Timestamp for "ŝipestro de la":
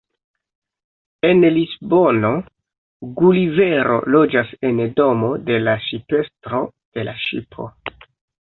5.91-7.15